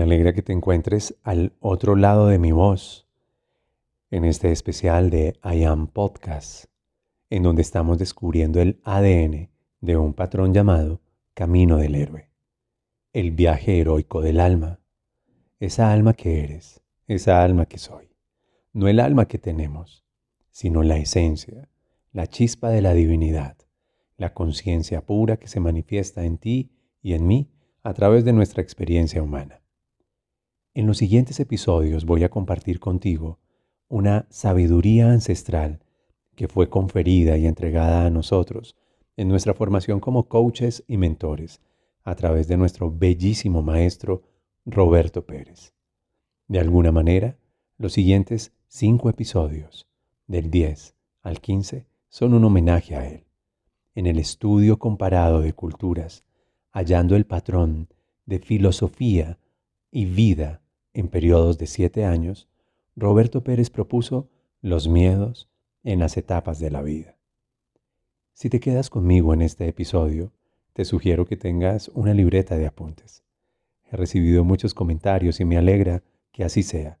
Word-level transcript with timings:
Me 0.00 0.04
alegra 0.04 0.32
que 0.32 0.40
te 0.40 0.54
encuentres 0.54 1.14
al 1.24 1.52
otro 1.60 1.94
lado 1.94 2.28
de 2.28 2.38
mi 2.38 2.52
voz 2.52 3.06
en 4.10 4.24
este 4.24 4.50
especial 4.50 5.10
de 5.10 5.38
I 5.44 5.64
Am 5.64 5.88
Podcast, 5.88 6.70
en 7.28 7.42
donde 7.42 7.60
estamos 7.60 7.98
descubriendo 7.98 8.62
el 8.62 8.80
ADN 8.82 9.50
de 9.82 9.98
un 9.98 10.14
patrón 10.14 10.54
llamado 10.54 11.02
Camino 11.34 11.76
del 11.76 11.96
Héroe, 11.96 12.30
el 13.12 13.32
viaje 13.32 13.78
heroico 13.78 14.22
del 14.22 14.40
alma, 14.40 14.80
esa 15.58 15.92
alma 15.92 16.14
que 16.14 16.44
eres, 16.44 16.80
esa 17.06 17.44
alma 17.44 17.66
que 17.66 17.76
soy, 17.76 18.08
no 18.72 18.88
el 18.88 19.00
alma 19.00 19.28
que 19.28 19.36
tenemos, 19.36 20.06
sino 20.50 20.82
la 20.82 20.96
esencia, 20.96 21.68
la 22.10 22.26
chispa 22.26 22.70
de 22.70 22.80
la 22.80 22.94
divinidad, 22.94 23.58
la 24.16 24.32
conciencia 24.32 25.04
pura 25.04 25.36
que 25.36 25.48
se 25.48 25.60
manifiesta 25.60 26.24
en 26.24 26.38
ti 26.38 26.70
y 27.02 27.12
en 27.12 27.26
mí 27.26 27.50
a 27.82 27.92
través 27.92 28.24
de 28.24 28.32
nuestra 28.32 28.62
experiencia 28.62 29.22
humana. 29.22 29.59
En 30.72 30.86
los 30.86 30.98
siguientes 30.98 31.40
episodios 31.40 32.04
voy 32.04 32.22
a 32.22 32.28
compartir 32.28 32.78
contigo 32.78 33.40
una 33.88 34.26
sabiduría 34.30 35.10
ancestral 35.10 35.80
que 36.36 36.46
fue 36.46 36.70
conferida 36.70 37.36
y 37.36 37.46
entregada 37.46 38.06
a 38.06 38.10
nosotros 38.10 38.76
en 39.16 39.26
nuestra 39.26 39.52
formación 39.52 39.98
como 39.98 40.28
coaches 40.28 40.84
y 40.86 40.96
mentores 40.96 41.60
a 42.04 42.14
través 42.14 42.46
de 42.46 42.56
nuestro 42.56 42.88
bellísimo 42.88 43.62
maestro 43.62 44.22
Roberto 44.64 45.26
Pérez. 45.26 45.74
De 46.46 46.60
alguna 46.60 46.92
manera, 46.92 47.36
los 47.76 47.92
siguientes 47.92 48.52
cinco 48.68 49.10
episodios, 49.10 49.88
del 50.28 50.52
10 50.52 50.94
al 51.22 51.40
15, 51.40 51.84
son 52.08 52.32
un 52.32 52.44
homenaje 52.44 52.94
a 52.94 53.08
él. 53.08 53.24
En 53.96 54.06
el 54.06 54.20
estudio 54.20 54.78
comparado 54.78 55.40
de 55.40 55.52
culturas, 55.52 56.22
hallando 56.70 57.16
el 57.16 57.26
patrón 57.26 57.88
de 58.24 58.38
filosofía 58.38 59.36
y 59.90 60.04
vida 60.04 60.59
en 60.92 61.08
periodos 61.08 61.58
de 61.58 61.66
siete 61.66 62.04
años, 62.04 62.48
Roberto 62.96 63.42
Pérez 63.42 63.70
propuso 63.70 64.28
los 64.60 64.88
miedos 64.88 65.48
en 65.84 66.00
las 66.00 66.16
etapas 66.16 66.58
de 66.58 66.70
la 66.70 66.82
vida. 66.82 67.16
Si 68.34 68.48
te 68.50 68.60
quedas 68.60 68.90
conmigo 68.90 69.34
en 69.34 69.42
este 69.42 69.68
episodio, 69.68 70.32
te 70.72 70.84
sugiero 70.84 71.26
que 71.26 71.36
tengas 71.36 71.88
una 71.88 72.14
libreta 72.14 72.56
de 72.56 72.66
apuntes. 72.66 73.22
He 73.90 73.96
recibido 73.96 74.44
muchos 74.44 74.74
comentarios 74.74 75.40
y 75.40 75.44
me 75.44 75.56
alegra 75.56 76.02
que 76.32 76.44
así 76.44 76.62
sea, 76.62 76.98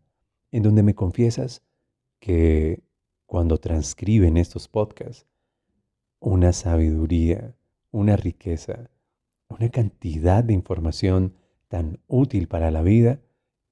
en 0.50 0.62
donde 0.62 0.82
me 0.82 0.94
confiesas 0.94 1.62
que 2.18 2.82
cuando 3.26 3.58
transcriben 3.58 4.36
estos 4.36 4.68
podcasts, 4.68 5.26
una 6.18 6.52
sabiduría, 6.52 7.54
una 7.90 8.16
riqueza, 8.16 8.90
una 9.48 9.68
cantidad 9.70 10.44
de 10.44 10.52
información 10.52 11.34
tan 11.68 12.00
útil 12.08 12.48
para 12.48 12.70
la 12.70 12.82
vida 12.82 13.20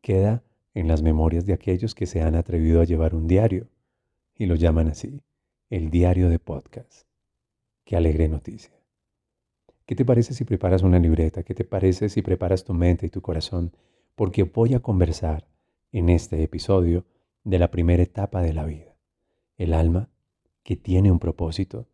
queda 0.08 0.42
en 0.72 0.88
las 0.88 1.02
memorias 1.02 1.44
de 1.44 1.52
aquellos 1.52 1.94
que 1.94 2.06
se 2.06 2.22
han 2.22 2.34
atrevido 2.34 2.80
a 2.80 2.84
llevar 2.84 3.14
un 3.14 3.26
diario 3.26 3.69
y 4.34 4.46
lo 4.46 4.54
llaman 4.54 4.88
así, 4.88 5.20
el 5.69 5.91
diario 5.91 6.30
de 6.30 6.38
podcast. 6.38 7.06
Qué 7.84 7.94
alegre 7.94 8.26
noticia. 8.26 8.72
¿Qué 9.84 9.94
te 9.94 10.06
parece 10.06 10.32
si 10.32 10.44
preparas 10.44 10.82
una 10.82 10.98
libreta? 10.98 11.42
¿Qué 11.42 11.52
te 11.52 11.64
parece 11.64 12.08
si 12.08 12.22
preparas 12.22 12.64
tu 12.64 12.72
mente 12.72 13.04
y 13.04 13.10
tu 13.10 13.20
corazón? 13.20 13.76
Porque 14.14 14.44
voy 14.44 14.72
a 14.72 14.80
conversar 14.80 15.46
en 15.92 16.08
este 16.08 16.42
episodio 16.42 17.04
de 17.44 17.58
la 17.58 17.70
primera 17.70 18.02
etapa 18.02 18.40
de 18.40 18.54
la 18.54 18.64
vida. 18.64 18.96
El 19.58 19.75
alma, 19.75 20.08
que 20.62 20.76
tiene 20.76 21.12
un 21.12 21.19
propósito, 21.19 21.86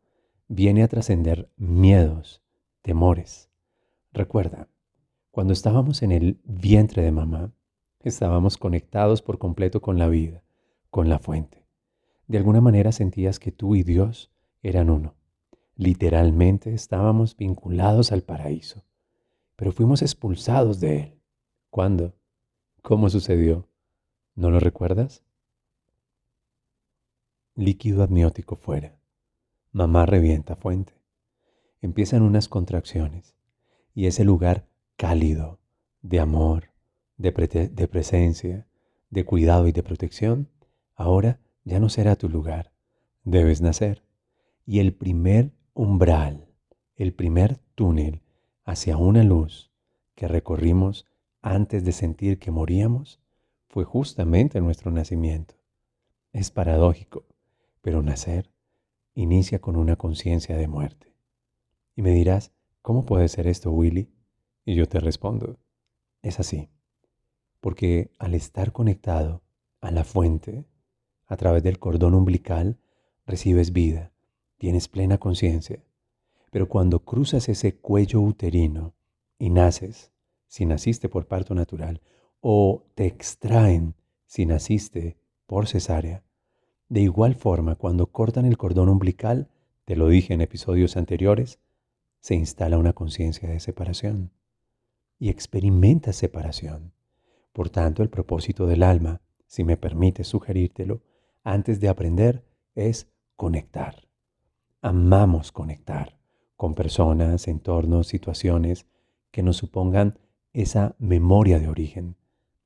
viene 0.47 0.85
a 0.85 0.89
trascender 0.89 1.51
miedos, 1.57 2.45
temores. 2.81 3.51
Recuerda, 4.13 4.69
cuando 5.33 5.53
estábamos 5.53 6.05
en 6.05 6.13
el 6.13 6.39
vientre 6.45 7.03
de 7.03 7.11
mamá, 7.11 7.53
estábamos 8.09 8.59
conectados 8.59 9.23
por 9.23 9.39
completo 9.39 9.81
con 9.81 9.99
la 9.99 10.09
vida, 10.09 10.43
con 10.91 11.09
la 11.09 11.19
fuente. 11.19 11.67
De 12.27 12.39
alguna 12.39 12.61
manera 12.61 12.93
sentías 12.93 13.39
que 13.39 13.53
tú 13.53 13.77
y 13.77 13.83
Dios 13.83 14.31
eran 14.63 14.91
uno. 14.91 15.15
Literalmente 15.77 16.73
estábamos 16.73 17.37
vinculados 17.37 18.13
al 18.13 18.23
paraíso, 18.23 18.85
pero 19.57 19.73
fuimos 19.73 20.03
expulsados 20.03 20.81
de 20.81 21.01
él. 21.01 21.21
¿Cuándo? 21.71 22.15
¿Cómo 22.83 23.11
sucedió? 23.11 23.69
¿No 24.35 24.51
lo 24.51 24.61
recuerdas? 24.61 25.23
Líquido 27.57 28.03
amniótico 28.03 28.57
fuera. 28.57 28.99
Mamá 29.73 30.07
revienta 30.07 30.57
fuente. 30.57 30.93
Empiezan 31.81 32.23
unas 32.23 32.49
contracciones 32.49 33.35
y 33.95 34.07
ese 34.07 34.25
lugar 34.25 34.67
cálido, 34.97 35.59
de 36.03 36.21
amor, 36.21 36.74
de, 37.17 37.33
presencia, 37.33 38.67
de 39.11 39.25
cuidado 39.25 39.69
y 39.69 39.73
de 39.73 39.83
protección, 39.83 40.49
ahora 40.95 41.41
ya 41.65 41.81
no 41.81 41.89
será 41.89 42.17
tu 42.17 42.29
lugar. 42.29 42.73
Debes 43.25 43.61
nacer. 43.61 44.05
Y 44.67 44.81
el 44.81 44.95
primer 44.95 45.53
umbral, 45.75 46.49
el 46.97 47.13
primer 47.13 47.59
túnel 47.75 48.23
hacia 48.65 48.97
una 48.97 49.23
luz 49.23 49.71
que 50.15 50.29
recorrimos 50.29 51.07
antes 51.43 51.85
de 51.85 51.93
sentir 51.93 52.39
que 52.39 52.51
moríamos, 52.51 53.21
fue 53.69 53.85
justamente 53.85 54.61
nuestro 54.61 54.91
nacimiento. 54.91 55.55
Es 56.33 56.51
paradójico, 56.51 57.25
pero 57.83 58.03
nacer 58.03 58.51
inicia 59.15 59.61
con 59.61 59.77
una 59.77 59.97
conciencia 59.97 60.57
de 60.57 60.69
muerte. 60.69 61.13
Y 61.95 62.03
me 62.03 62.11
dirás, 62.11 62.53
¿cómo 62.83 63.05
puede 63.05 63.29
ser 63.29 63.47
esto, 63.47 63.71
Willy? 63.71 64.11
Y 64.65 64.75
yo 64.75 64.89
te 64.89 64.99
respondo, 64.99 65.59
es 66.23 66.41
así 66.41 66.71
porque 67.65 68.11
al 68.19 68.35
estar 68.35 68.73
conectado 68.73 69.43
a 69.81 69.91
la 69.91 70.05
fuente, 70.05 70.67
a 71.27 71.39
través 71.39 71.63
del 71.63 71.79
cordón 71.79 72.13
umbilical, 72.13 72.79
recibes 73.25 73.73
vida, 73.73 74.13
tienes 74.59 74.87
plena 74.87 75.17
conciencia. 75.17 75.83
Pero 76.51 76.69
cuando 76.69 76.99
cruzas 77.07 77.49
ese 77.49 77.75
cuello 77.75 78.21
uterino 78.21 78.93
y 79.39 79.49
naces, 79.49 80.13
si 80.47 80.67
naciste 80.67 81.09
por 81.09 81.27
parto 81.27 81.55
natural, 81.55 82.03
o 82.43 82.85
te 82.95 83.07
extraen 83.07 83.95
si 84.27 84.45
naciste 84.45 85.17
por 85.47 85.67
cesárea, 85.67 86.23
de 86.91 87.01
igual 87.01 87.35
forma, 87.35 87.77
cuando 87.77 88.09
cortan 88.09 88.45
el 88.45 88.59
cordón 88.59 88.91
umbilical, 88.91 89.49
te 89.87 89.97
lo 89.97 90.11
dije 90.11 90.35
en 90.35 90.43
episodios 90.43 90.99
anteriores, 90.99 91.61
se 92.21 92.35
instala 92.35 92.77
una 92.77 92.93
conciencia 92.93 93.49
de 93.49 93.59
separación 93.59 94.33
y 95.19 95.31
experimentas 95.31 96.17
separación. 96.17 96.94
Por 97.55 97.71
tanto, 97.71 98.03
el 98.03 98.11
propósito 98.11 98.67
del 98.67 98.83
alma, 98.83 99.21
si 99.47 99.63
me 99.63 99.77
permite 99.77 100.25
sugerírtelo, 100.25 101.03
antes 101.45 101.79
de 101.79 101.89
aprender, 101.89 102.45
es 102.75 103.07
conectar. 103.37 104.09
Amamos 104.83 105.53
conectar 105.53 106.19
con 106.57 106.75
personas, 106.75 107.47
entornos, 107.47 108.09
situaciones 108.09 108.87
que 109.31 109.45
nos 109.45 109.59
supongan 109.59 110.19
esa 110.53 110.97
memoria 110.99 111.61
de 111.61 111.69
origen, 111.69 112.17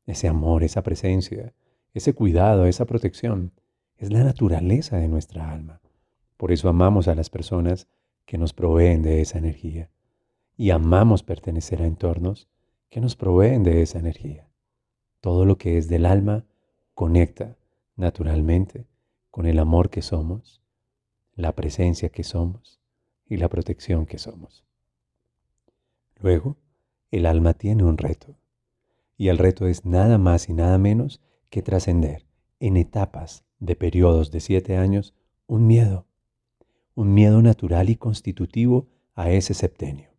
ese 0.06 0.26
amor, 0.26 0.64
esa 0.64 0.82
presencia, 0.82 1.52
ese 1.92 2.14
cuidado, 2.14 2.64
esa 2.64 2.86
protección. 2.86 3.52
Es 3.98 4.10
la 4.10 4.24
naturaleza 4.24 4.96
de 4.96 5.08
nuestra 5.08 5.50
alma. 5.50 5.82
Por 6.38 6.50
eso 6.50 6.70
amamos 6.70 7.08
a 7.08 7.14
las 7.14 7.28
personas 7.28 7.88
que 8.24 8.38
nos 8.38 8.54
proveen 8.54 9.02
de 9.02 9.20
esa 9.20 9.36
energía. 9.36 9.90
Y 10.56 10.70
amamos 10.70 11.22
pertenecer 11.22 11.82
a 11.82 11.86
entornos 11.86 12.48
que 12.88 13.02
nos 13.02 13.16
proveen 13.16 13.64
de 13.64 13.82
esa 13.82 13.98
energía. 13.98 14.47
Todo 15.20 15.44
lo 15.44 15.58
que 15.58 15.78
es 15.78 15.88
del 15.88 16.06
alma 16.06 16.44
conecta 16.94 17.56
naturalmente 17.96 18.86
con 19.30 19.46
el 19.46 19.58
amor 19.58 19.90
que 19.90 20.02
somos, 20.02 20.62
la 21.34 21.54
presencia 21.54 22.08
que 22.08 22.24
somos 22.24 22.80
y 23.26 23.36
la 23.36 23.48
protección 23.48 24.06
que 24.06 24.18
somos. 24.18 24.64
Luego, 26.16 26.56
el 27.10 27.26
alma 27.26 27.54
tiene 27.54 27.84
un 27.84 27.98
reto, 27.98 28.36
Y 29.16 29.28
el 29.28 29.38
reto 29.38 29.66
es 29.66 29.84
nada 29.84 30.16
más 30.16 30.48
y 30.48 30.54
nada 30.54 30.78
menos 30.78 31.20
que 31.50 31.60
trascender 31.60 32.24
en 32.60 32.76
etapas 32.76 33.44
de 33.58 33.74
periodos 33.74 34.30
de 34.30 34.38
siete 34.38 34.76
años 34.76 35.14
un 35.48 35.66
miedo, 35.66 36.06
un 36.94 37.14
miedo 37.14 37.42
natural 37.42 37.90
y 37.90 37.96
constitutivo 37.96 38.86
a 39.14 39.30
ese 39.30 39.54
septenio. 39.54 40.10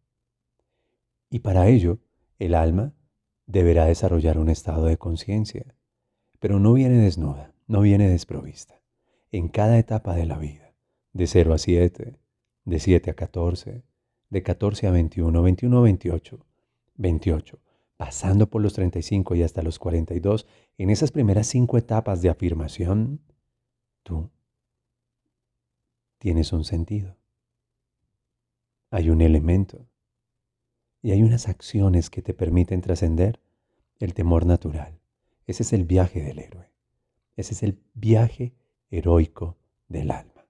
Y 1.29 1.39
para 1.39 1.67
ello, 1.67 1.99
el 2.39 2.55
alma 2.55 2.93
deberá 3.49 3.85
desarrollar 3.85 4.37
un 4.37 4.47
estado 4.47 4.85
de 4.85 4.97
conciencia, 4.97 5.75
pero 6.39 6.59
no 6.59 6.73
viene 6.73 6.97
desnuda, 6.99 7.51
no 7.67 7.81
viene 7.81 8.07
desprovista. 8.07 8.79
En 9.31 9.47
cada 9.47 9.79
etapa 9.79 10.15
de 10.15 10.27
la 10.27 10.37
vida, 10.37 10.75
de 11.13 11.25
0 11.25 11.55
a 11.55 11.57
7, 11.57 12.15
de 12.65 12.79
7 12.79 13.09
a 13.09 13.15
14, 13.15 13.83
de 14.29 14.43
14 14.43 14.85
a 14.85 14.91
21, 14.91 15.41
21 15.41 15.77
a 15.79 15.81
28, 15.81 16.45
28, 16.95 17.59
pasando 17.97 18.47
por 18.51 18.61
los 18.61 18.73
35 18.73 19.33
y 19.33 19.41
hasta 19.41 19.63
los 19.63 19.79
42, 19.79 20.45
en 20.77 20.91
esas 20.91 21.11
primeras 21.11 21.47
cinco 21.47 21.79
etapas 21.79 22.21
de 22.21 22.29
afirmación, 22.29 23.19
tú 24.03 24.29
tienes 26.19 26.53
un 26.53 26.65
sentido. 26.65 27.17
Hay 28.91 29.09
un 29.09 29.21
elemento 29.21 29.87
y 31.01 31.11
hay 31.11 31.23
unas 31.23 31.47
acciones 31.47 32.09
que 32.09 32.21
te 32.21 32.33
permiten 32.33 32.81
trascender 32.81 33.39
el 33.99 34.13
temor 34.13 34.45
natural. 34.45 34.99
Ese 35.47 35.63
es 35.63 35.73
el 35.73 35.85
viaje 35.85 36.21
del 36.21 36.39
héroe. 36.39 36.69
Ese 37.35 37.53
es 37.53 37.63
el 37.63 37.79
viaje 37.93 38.53
heroico 38.91 39.57
del 39.87 40.11
alma. 40.11 40.45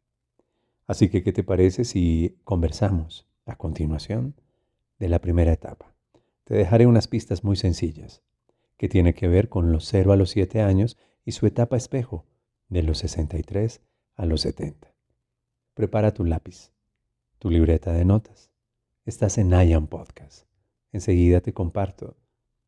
Así 0.87 1.09
que, 1.09 1.23
¿qué 1.23 1.31
te 1.31 1.43
parece 1.43 1.85
si 1.85 2.37
conversamos 2.43 3.27
a 3.45 3.55
continuación 3.55 4.35
de 4.97 5.09
la 5.09 5.19
primera 5.19 5.53
etapa? 5.53 5.89
te 6.49 6.55
dejaré 6.55 6.87
unas 6.87 7.07
pistas 7.07 7.43
muy 7.43 7.55
sencillas, 7.55 8.23
que 8.75 8.89
tiene 8.89 9.13
que 9.13 9.27
ver 9.27 9.49
con 9.49 9.71
los 9.71 9.85
0 9.85 10.13
a 10.13 10.15
los 10.15 10.31
7 10.31 10.63
años 10.63 10.97
y 11.23 11.33
su 11.33 11.45
etapa 11.45 11.77
espejo, 11.77 12.25
de 12.69 12.81
los 12.81 12.97
63 12.97 13.81
a 14.15 14.25
los 14.25 14.41
70. 14.41 14.91
Prepara 15.75 16.11
tu 16.11 16.25
lápiz, 16.25 16.71
tu 17.37 17.51
libreta 17.51 17.93
de 17.93 18.03
notas. 18.03 18.48
Estás 19.09 19.39
en 19.39 19.50
IAM 19.50 19.88
Podcast. 19.88 20.45
Enseguida 20.91 21.41
te 21.41 21.51
comparto 21.51 22.15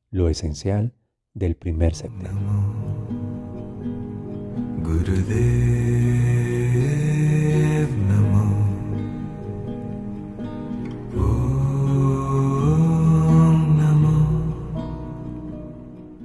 lo 0.09 0.27
esencial 0.27 0.95
del 1.35 1.55
primer 1.55 1.93
septenio. 1.93 2.31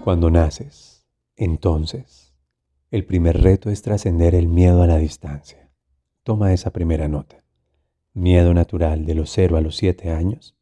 Cuando 0.03 0.31
naces, 0.31 1.07
entonces, 1.37 2.35
el 2.91 3.05
primer 3.05 3.43
reto 3.43 3.69
es 3.69 3.83
trascender 3.83 4.35
el 4.35 4.49
miedo 4.49 4.83
a 4.83 4.87
la 4.87 4.97
distancia. 4.97 5.71
Toma 6.23 6.55
esa 6.55 6.73
primera 6.73 7.07
nota. 7.07 7.46
Miedo 8.19 8.55
natural 8.55 9.05
de 9.05 9.15
los 9.15 9.31
0 9.31 9.59
a 9.59 9.61
los 9.61 9.77
7 9.77 10.11
años. 10.11 10.57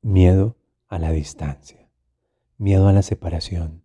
Miedo 0.00 0.54
a 0.86 1.00
la 1.00 1.10
distancia. 1.10 1.88
Miedo 2.56 2.86
a 2.86 2.92
la 2.92 3.02
separación. 3.02 3.82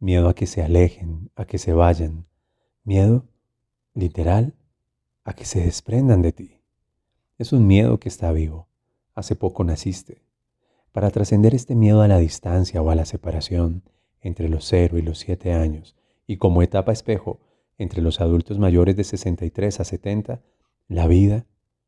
Miedo 0.00 0.28
a 0.28 0.34
que 0.34 0.48
se 0.48 0.64
alejen, 0.64 1.30
a 1.36 1.44
que 1.44 1.56
se 1.56 1.72
vayan. 1.72 2.26
Miedo, 2.82 3.28
literal, 3.94 4.54
a 5.22 5.34
que 5.34 5.44
se 5.44 5.60
desprendan 5.60 6.20
de 6.20 6.32
ti. 6.32 6.60
Es 7.38 7.52
un 7.52 7.68
miedo 7.68 8.00
que 8.00 8.08
está 8.08 8.32
vivo. 8.32 8.66
Hace 9.14 9.36
poco 9.36 9.62
naciste. 9.62 10.24
Para 10.90 11.10
trascender 11.10 11.54
este 11.54 11.76
miedo 11.76 12.02
a 12.02 12.08
la 12.08 12.18
distancia 12.18 12.82
o 12.82 12.90
a 12.90 12.96
la 12.96 13.04
separación 13.04 13.84
entre 14.20 14.48
los 14.48 14.64
0 14.64 14.98
y 14.98 15.02
los 15.02 15.20
7 15.20 15.52
años, 15.52 15.94
y 16.26 16.38
como 16.38 16.60
etapa 16.60 16.90
espejo 16.90 17.38
entre 17.78 18.02
los 18.02 18.20
adultos 18.20 18.58
mayores 18.58 18.96
de 18.96 19.04
63 19.04 19.78
a 19.78 19.84
70, 19.84 20.42
la 20.88 21.06
vida 21.06 21.46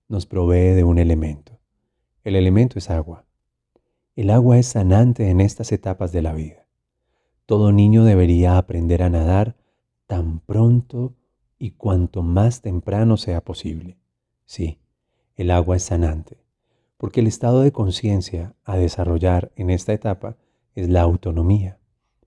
nos 0.08 0.26
provee 0.26 0.74
de 0.74 0.84
un 0.84 0.98
elemento. 0.98 1.58
El 2.24 2.36
elemento 2.36 2.78
es 2.78 2.90
agua. 2.90 3.24
El 4.14 4.30
agua 4.30 4.58
es 4.58 4.66
sanante 4.66 5.30
en 5.30 5.40
estas 5.40 5.72
etapas 5.72 6.12
de 6.12 6.22
la 6.22 6.32
vida. 6.32 6.66
Todo 7.44 7.72
niño 7.72 8.04
debería 8.04 8.58
aprender 8.58 9.02
a 9.02 9.10
nadar 9.10 9.56
tan 10.06 10.40
pronto 10.40 11.14
y 11.58 11.72
cuanto 11.72 12.22
más 12.22 12.60
temprano 12.62 13.16
sea 13.16 13.44
posible. 13.44 13.98
Sí, 14.44 14.78
el 15.36 15.50
agua 15.50 15.76
es 15.76 15.82
sanante 15.82 16.46
porque 16.96 17.20
el 17.20 17.26
estado 17.26 17.60
de 17.62 17.72
conciencia 17.72 18.54
a 18.64 18.76
desarrollar 18.76 19.52
en 19.56 19.70
esta 19.70 19.92
etapa 19.92 20.36
es 20.74 20.88
la 20.88 21.02
autonomía, 21.02 21.78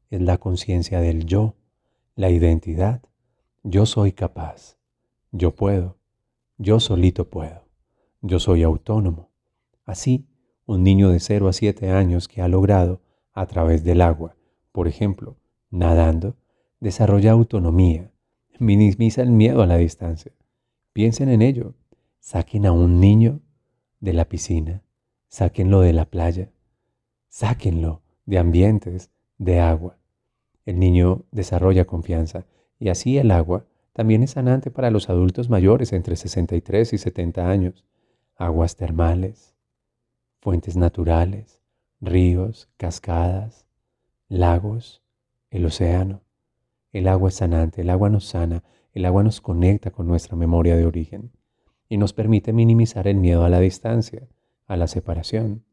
es 0.10 0.22
la 0.22 0.38
conciencia 0.38 1.00
del 1.00 1.26
yo, 1.26 1.56
la 2.16 2.30
identidad. 2.30 3.02
Yo 3.64 3.86
soy 3.86 4.12
capaz, 4.12 4.78
yo 5.32 5.56
puedo, 5.56 5.98
yo 6.58 6.80
solito 6.80 7.30
puedo, 7.30 7.66
yo 8.22 8.40
soy 8.40 8.64
autónomo. 8.64 9.30
Así, 9.86 10.28
un 10.66 10.84
niño 10.84 11.10
de 11.10 11.20
0 11.20 11.48
a 11.48 11.54
7 11.54 11.92
años 11.92 12.28
que 12.28 12.42
ha 12.42 12.48
logrado, 12.48 13.02
a 13.34 13.46
través 13.46 13.84
del 13.84 14.02
agua, 14.02 14.36
por 14.72 14.88
ejemplo, 14.88 15.38
nadando, 15.70 16.36
desarrolla 16.80 17.32
autonomía, 17.32 18.12
minimiza 18.60 19.22
el 19.22 19.32
miedo 19.32 19.62
a 19.62 19.68
la 19.68 19.78
distancia. 19.78 20.34
Piensen 20.94 21.30
en 21.30 21.42
ello, 21.42 21.76
saquen 22.20 22.66
a 22.66 22.72
un 22.72 23.00
niño 23.00 23.40
de 24.00 24.14
la 24.14 24.26
piscina, 24.26 24.84
sáquenlo 25.28 25.82
de 25.82 25.94
la 25.94 26.06
playa, 26.06 26.52
sáquenlo 27.30 28.02
de 28.26 28.40
ambientes 28.40 29.12
de 29.38 29.60
agua. 29.60 29.98
El 30.66 30.80
niño 30.80 31.24
desarrolla 31.32 31.86
confianza 31.86 32.46
y 32.80 32.90
así 32.90 33.18
el 33.18 33.32
agua 33.32 33.66
también 33.94 34.24
es 34.24 34.32
sanante 34.32 34.72
para 34.72 34.92
los 34.92 35.10
adultos 35.10 35.50
mayores 35.50 35.94
entre 35.94 36.16
63 36.16 36.94
y 36.94 36.98
70 36.98 37.50
años. 37.50 37.86
Aguas 38.40 38.78
termales, 38.78 39.54
fuentes 40.40 40.78
naturales, 40.78 41.62
ríos, 42.00 42.70
cascadas, 42.78 43.66
lagos, 44.30 45.04
el 45.52 45.66
océano. 45.66 46.22
El 46.94 47.10
agua 47.10 47.28
es 47.28 47.36
sanante, 47.36 47.82
el 47.82 47.90
agua 47.90 48.08
nos 48.08 48.24
sana, 48.24 48.64
el 48.94 49.04
agua 49.04 49.24
nos 49.24 49.42
conecta 49.42 49.92
con 49.92 50.08
nuestra 50.08 50.38
memoria 50.38 50.78
de 50.78 50.86
origen 50.86 51.34
y 51.90 51.98
nos 51.98 52.14
permite 52.14 52.54
minimizar 52.54 53.10
el 53.10 53.18
miedo 53.18 53.44
a 53.44 53.50
la 53.50 53.60
distancia, 53.60 54.30
a 54.68 54.78
la 54.78 54.88
separación. 54.88 55.66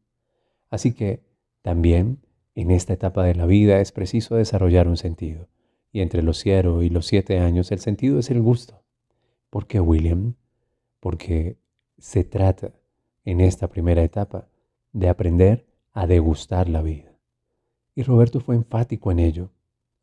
Así 0.69 0.91
que 0.91 1.23
también 1.61 2.19
en 2.53 2.71
esta 2.71 2.91
etapa 2.91 3.23
de 3.23 3.35
la 3.35 3.45
vida 3.45 3.79
es 3.79 3.93
preciso 3.93 4.35
desarrollar 4.35 4.89
un 4.89 4.97
sentido. 4.97 5.47
Y 5.93 6.01
entre 6.01 6.21
los 6.21 6.39
0 6.39 6.83
y 6.83 6.89
los 6.89 7.05
7 7.05 7.39
años 7.39 7.71
el 7.71 7.79
sentido 7.79 8.19
es 8.19 8.29
el 8.29 8.41
gusto. 8.41 8.83
¿Por 9.49 9.67
qué, 9.67 9.79
William? 9.79 10.35
Porque 10.99 11.55
se 11.97 12.23
trata 12.23 12.73
en 13.25 13.41
esta 13.41 13.67
primera 13.67 14.03
etapa 14.03 14.47
de 14.93 15.09
aprender 15.09 15.65
a 15.93 16.07
degustar 16.07 16.69
la 16.69 16.81
vida. 16.81 17.11
Y 17.95 18.03
Roberto 18.03 18.39
fue 18.39 18.55
enfático 18.55 19.11
en 19.11 19.19
ello. 19.19 19.49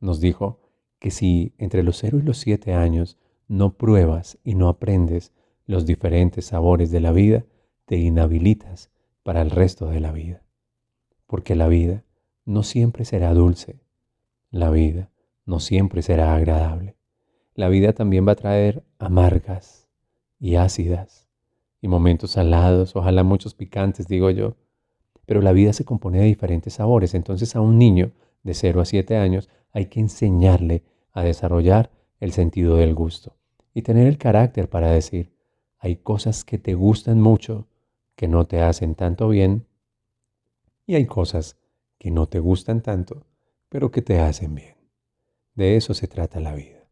Nos 0.00 0.20
dijo 0.20 0.60
que 0.98 1.10
si 1.10 1.54
entre 1.58 1.82
los 1.82 1.98
0 1.98 2.18
y 2.18 2.22
los 2.22 2.38
7 2.38 2.74
años 2.74 3.18
no 3.48 3.76
pruebas 3.76 4.38
y 4.42 4.54
no 4.54 4.68
aprendes 4.68 5.32
los 5.66 5.86
diferentes 5.86 6.46
sabores 6.46 6.90
de 6.90 7.00
la 7.00 7.12
vida, 7.12 7.44
te 7.86 7.96
inhabilitas 7.96 8.90
para 9.22 9.42
el 9.42 9.50
resto 9.50 9.86
de 9.88 10.00
la 10.00 10.12
vida. 10.12 10.42
Porque 11.26 11.54
la 11.54 11.68
vida 11.68 12.04
no 12.44 12.62
siempre 12.62 13.04
será 13.04 13.32
dulce, 13.32 13.80
la 14.50 14.70
vida 14.70 15.10
no 15.46 15.60
siempre 15.60 16.02
será 16.02 16.34
agradable. 16.34 16.96
La 17.54 17.68
vida 17.68 17.92
también 17.92 18.26
va 18.26 18.32
a 18.32 18.36
traer 18.36 18.84
amargas 18.98 19.88
y 20.40 20.56
ácidas 20.56 21.23
y 21.84 21.88
momentos 21.88 22.30
salados, 22.30 22.96
ojalá 22.96 23.24
muchos 23.24 23.52
picantes, 23.52 24.08
digo 24.08 24.30
yo. 24.30 24.56
Pero 25.26 25.42
la 25.42 25.52
vida 25.52 25.74
se 25.74 25.84
compone 25.84 26.18
de 26.18 26.24
diferentes 26.24 26.72
sabores, 26.72 27.12
entonces 27.12 27.54
a 27.56 27.60
un 27.60 27.76
niño 27.76 28.12
de 28.42 28.54
0 28.54 28.80
a 28.80 28.86
7 28.86 29.18
años 29.18 29.50
hay 29.70 29.84
que 29.86 30.00
enseñarle 30.00 30.82
a 31.12 31.22
desarrollar 31.22 31.90
el 32.20 32.32
sentido 32.32 32.76
del 32.76 32.94
gusto 32.94 33.36
y 33.74 33.82
tener 33.82 34.06
el 34.06 34.16
carácter 34.16 34.70
para 34.70 34.90
decir, 34.90 35.34
hay 35.78 35.96
cosas 35.96 36.42
que 36.42 36.56
te 36.56 36.72
gustan 36.72 37.20
mucho, 37.20 37.68
que 38.16 38.28
no 38.28 38.46
te 38.46 38.62
hacen 38.62 38.94
tanto 38.94 39.28
bien, 39.28 39.66
y 40.86 40.94
hay 40.94 41.04
cosas 41.04 41.58
que 41.98 42.10
no 42.10 42.28
te 42.30 42.38
gustan 42.38 42.80
tanto, 42.80 43.26
pero 43.68 43.90
que 43.90 44.00
te 44.00 44.20
hacen 44.20 44.54
bien. 44.54 44.76
De 45.54 45.76
eso 45.76 45.92
se 45.92 46.08
trata 46.08 46.40
la 46.40 46.54
vida. 46.54 46.88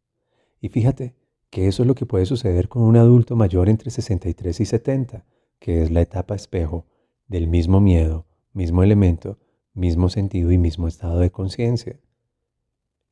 Y 0.61 0.68
fíjate 0.68 1.14
que 1.52 1.68
eso 1.68 1.85
es 1.85 1.87
lo 1.87 1.94
que 1.94 2.04
puede 2.04 2.26
suceder 2.26 2.68
con 2.68 2.82
un 2.82 2.97
adulto 2.97 3.37
mayor 3.37 3.68
entre 3.68 3.92
63 3.92 4.59
y 4.59 4.64
70, 4.64 5.25
que 5.61 5.85
es 5.85 5.92
la 5.92 6.00
etapa 6.00 6.35
espejo 6.35 6.87
del 7.28 7.47
mismo 7.47 7.80
miedo, 7.80 8.26
mismo 8.52 8.82
elemento, 8.82 9.38
mismo 9.73 10.09
sentido 10.09 10.50
y 10.50 10.59
mismo 10.59 10.88
estado 10.88 11.21
de 11.21 11.30
conciencia. 11.30 12.00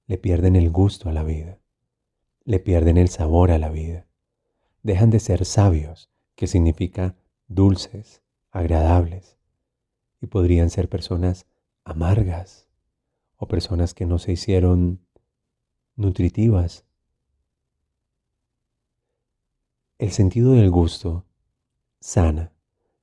Le 0.09 0.19
pierden 0.19 0.57
el 0.57 0.71
gusto 0.71 1.09
a 1.09 1.13
la 1.13 1.23
vida, 1.23 1.61
le 2.45 2.59
pierden 2.59 2.97
el 2.97 3.11
sabor 3.11 3.53
a 3.53 3.59
la 3.59 3.71
vida 3.71 4.11
dejan 4.83 5.11
de 5.11 5.21
ser 5.21 5.45
sabios, 5.45 6.11
que 6.35 6.47
significa 6.47 7.17
dulces, 7.49 8.23
agradables, 8.51 9.37
y 10.21 10.27
podrían 10.27 10.71
ser 10.71 10.89
personas 10.89 11.47
amargas 11.85 12.69
o 13.37 13.49
personas 13.49 13.95
que 13.95 14.07
no 14.07 14.19
se 14.19 14.33
hicieron 14.33 15.01
nutritivas. 15.97 16.85
El 20.01 20.13
sentido 20.13 20.53
del 20.53 20.71
gusto 20.71 21.27
sana 22.01 22.55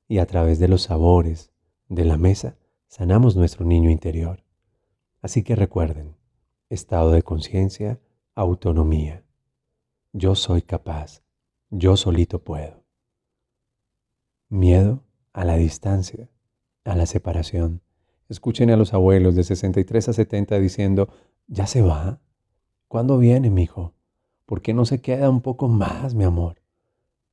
y 0.07 0.17
a 0.17 0.25
través 0.25 0.57
de 0.57 0.67
los 0.67 0.81
sabores 0.81 1.51
de 1.89 2.05
la 2.05 2.17
mesa 2.17 2.57
sanamos 2.87 3.35
nuestro 3.35 3.65
niño 3.67 3.91
interior. 3.91 4.43
Así 5.21 5.43
que 5.43 5.55
recuerden, 5.55 6.15
estado 6.69 7.11
de 7.11 7.21
conciencia, 7.21 7.99
autonomía. 8.33 9.23
Yo 10.11 10.33
soy 10.33 10.63
capaz, 10.63 11.21
yo 11.69 11.97
solito 11.97 12.43
puedo. 12.43 12.83
Miedo 14.49 15.03
a 15.33 15.45
la 15.45 15.55
distancia, 15.55 16.31
a 16.83 16.95
la 16.95 17.05
separación. 17.05 17.83
Escuchen 18.27 18.71
a 18.71 18.75
los 18.75 18.95
abuelos 18.95 19.35
de 19.35 19.43
63 19.43 20.09
a 20.09 20.13
70 20.13 20.57
diciendo, 20.57 21.09
¿ya 21.45 21.67
se 21.67 21.83
va? 21.83 22.21
¿Cuándo 22.87 23.19
viene, 23.19 23.51
mi 23.51 23.61
hijo? 23.61 23.93
¿Por 24.47 24.63
qué 24.63 24.73
no 24.73 24.85
se 24.85 24.99
queda 24.99 25.29
un 25.29 25.41
poco 25.41 25.67
más, 25.67 26.15
mi 26.15 26.23
amor? 26.23 26.59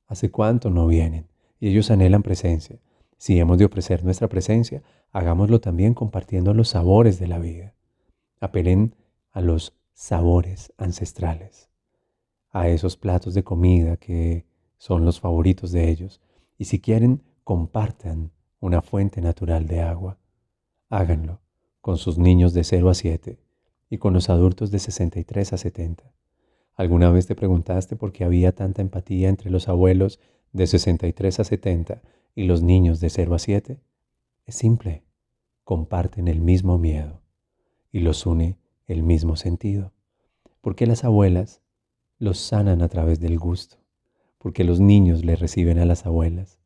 ¿Hace 0.07 0.31
cuánto 0.31 0.69
no 0.69 0.87
vienen? 0.87 1.27
Y 1.59 1.69
ellos 1.69 1.89
anhelan 1.91 2.23
presencia. 2.23 2.79
Si 3.17 3.39
hemos 3.39 3.57
de 3.57 3.65
ofrecer 3.65 4.03
nuestra 4.03 4.27
presencia, 4.27 4.83
hagámoslo 5.11 5.61
también 5.61 5.93
compartiendo 5.93 6.53
los 6.53 6.69
sabores 6.69 7.19
de 7.19 7.27
la 7.27 7.39
vida. 7.39 7.73
Apelen 8.39 8.95
a 9.31 9.41
los 9.41 9.73
sabores 9.93 10.73
ancestrales, 10.77 11.69
a 12.51 12.67
esos 12.67 12.97
platos 12.97 13.33
de 13.33 13.43
comida 13.43 13.97
que 13.97 14.45
son 14.77 15.05
los 15.05 15.19
favoritos 15.19 15.71
de 15.71 15.89
ellos. 15.89 16.21
Y 16.57 16.65
si 16.65 16.79
quieren, 16.79 17.23
compartan 17.43 18.31
una 18.59 18.81
fuente 18.81 19.21
natural 19.21 19.67
de 19.67 19.81
agua. 19.81 20.17
Háganlo 20.89 21.39
con 21.81 21.97
sus 21.97 22.17
niños 22.17 22.53
de 22.53 22.63
0 22.63 22.89
a 22.89 22.93
7 22.93 23.39
y 23.89 23.97
con 23.97 24.13
los 24.13 24.29
adultos 24.29 24.71
de 24.71 24.79
63 24.79 25.53
a 25.53 25.57
70. 25.57 26.11
¿Alguna 26.75 27.09
vez 27.09 27.25
te 27.25 27.35
preguntaste 27.35 27.95
por 27.95 28.11
qué 28.11 28.25
había 28.25 28.53
tanta 28.53 28.81
empatía 28.81 29.29
entre 29.29 29.49
los 29.49 29.69
abuelos 29.69 30.19
de 30.51 30.67
63 30.67 31.39
a 31.39 31.43
70 31.45 32.01
y 32.35 32.43
los 32.43 32.61
niños 32.61 32.99
de 32.99 33.09
0 33.09 33.33
a 33.35 33.39
7? 33.39 33.79
Es 34.45 34.55
simple, 34.55 35.03
comparten 35.63 36.27
el 36.27 36.41
mismo 36.41 36.77
miedo 36.77 37.21
y 37.91 37.99
los 37.99 38.25
une 38.25 38.57
el 38.87 39.03
mismo 39.03 39.37
sentido. 39.37 39.93
Porque 40.59 40.85
las 40.85 41.05
abuelas 41.05 41.61
los 42.19 42.39
sanan 42.39 42.81
a 42.81 42.89
través 42.89 43.19
del 43.21 43.39
gusto, 43.39 43.77
porque 44.37 44.63
los 44.63 44.79
niños 44.79 45.23
le 45.23 45.35
reciben 45.35 45.79
a 45.79 45.85
las 45.85 46.05
abuelas, 46.05 46.59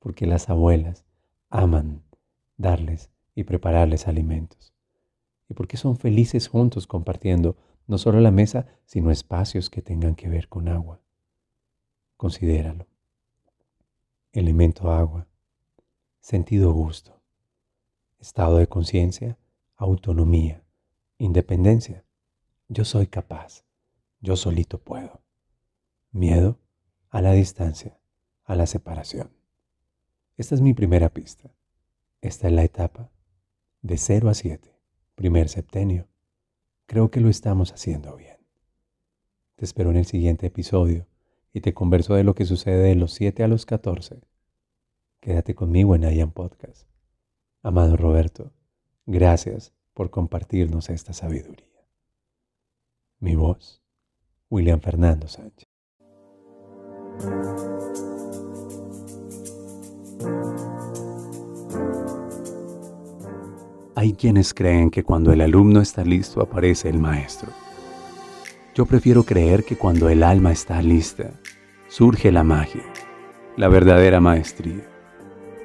porque 0.00 0.26
las 0.26 0.48
abuelas 0.50 1.04
aman 1.48 2.02
darles 2.56 3.10
y 3.34 3.44
prepararles 3.44 4.08
alimentos, 4.08 4.74
y 5.48 5.54
porque 5.54 5.76
son 5.76 5.96
felices 5.96 6.48
juntos 6.48 6.86
compartiendo 6.86 7.56
no 7.88 7.96
solo 7.96 8.20
la 8.20 8.30
mesa, 8.30 8.66
sino 8.84 9.10
espacios 9.10 9.70
que 9.70 9.82
tengan 9.82 10.14
que 10.14 10.28
ver 10.28 10.48
con 10.48 10.68
agua. 10.68 11.00
Considéralo. 12.16 12.86
Elemento 14.30 14.92
agua, 14.92 15.26
sentido 16.20 16.72
gusto, 16.72 17.18
estado 18.20 18.58
de 18.58 18.68
conciencia, 18.68 19.38
autonomía, 19.74 20.62
independencia. 21.16 22.04
Yo 22.68 22.84
soy 22.84 23.06
capaz, 23.06 23.64
yo 24.20 24.36
solito 24.36 24.78
puedo. 24.78 25.22
Miedo 26.12 26.60
a 27.08 27.22
la 27.22 27.32
distancia, 27.32 27.98
a 28.44 28.54
la 28.54 28.66
separación. 28.66 29.32
Esta 30.36 30.54
es 30.54 30.60
mi 30.60 30.74
primera 30.74 31.08
pista. 31.08 31.50
Esta 32.20 32.48
es 32.48 32.52
la 32.52 32.64
etapa 32.64 33.10
de 33.80 33.96
0 33.96 34.28
a 34.28 34.34
7, 34.34 34.78
primer 35.14 35.48
septenio 35.48 36.07
Creo 36.88 37.10
que 37.10 37.20
lo 37.20 37.28
estamos 37.28 37.70
haciendo 37.74 38.16
bien. 38.16 38.38
Te 39.56 39.66
espero 39.66 39.90
en 39.90 39.96
el 39.96 40.06
siguiente 40.06 40.46
episodio 40.46 41.06
y 41.52 41.60
te 41.60 41.74
converso 41.74 42.14
de 42.14 42.24
lo 42.24 42.34
que 42.34 42.46
sucede 42.46 42.78
de 42.78 42.94
los 42.94 43.12
7 43.12 43.44
a 43.44 43.48
los 43.48 43.66
14. 43.66 44.22
Quédate 45.20 45.54
conmigo 45.54 45.94
en 45.94 46.04
IAM 46.04 46.32
Podcast. 46.32 46.88
Amado 47.62 47.98
Roberto, 47.98 48.54
gracias 49.04 49.74
por 49.92 50.08
compartirnos 50.08 50.88
esta 50.88 51.12
sabiduría. 51.12 51.66
Mi 53.18 53.36
voz, 53.36 53.82
William 54.48 54.80
Fernando 54.80 55.28
Sánchez. 55.28 55.68
Hay 63.98 64.12
quienes 64.12 64.54
creen 64.54 64.90
que 64.90 65.02
cuando 65.02 65.32
el 65.32 65.40
alumno 65.40 65.80
está 65.80 66.04
listo 66.04 66.40
aparece 66.40 66.88
el 66.88 67.00
maestro. 67.00 67.50
Yo 68.72 68.86
prefiero 68.86 69.24
creer 69.24 69.64
que 69.64 69.74
cuando 69.74 70.08
el 70.08 70.22
alma 70.22 70.52
está 70.52 70.80
lista, 70.80 71.32
surge 71.88 72.30
la 72.30 72.44
magia, 72.44 72.84
la 73.56 73.66
verdadera 73.66 74.20
maestría. 74.20 74.88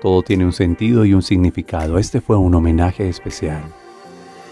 Todo 0.02 0.24
tiene 0.24 0.46
un 0.46 0.52
sentido 0.52 1.06
y 1.06 1.14
un 1.14 1.22
significado. 1.22 2.00
Este 2.00 2.22
fue 2.22 2.36
un 2.36 2.56
homenaje 2.56 3.08
especial 3.08 3.62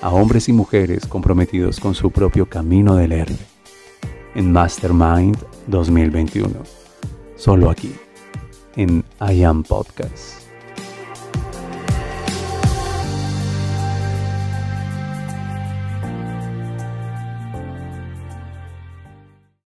a 0.03 0.11
hombres 0.11 0.47
y 0.47 0.53
mujeres 0.53 1.07
comprometidos 1.07 1.79
con 1.79 1.95
su 1.95 2.11
propio 2.11 2.45
camino 2.47 2.95
del 2.95 3.13
héroe. 3.13 3.39
En 4.35 4.51
Mastermind 4.51 5.39
2021. 5.65 6.53
Solo 7.35 7.71
aquí, 7.71 7.95
en 8.75 9.03
I 9.27 9.41
Am 9.41 9.63
Podcast. 9.63 10.40